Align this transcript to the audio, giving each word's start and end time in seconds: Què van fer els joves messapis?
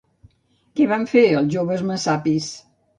Què 0.79 0.87
van 0.93 1.07
fer 1.13 1.27
els 1.29 1.55
joves 1.59 1.87
messapis? 1.93 2.55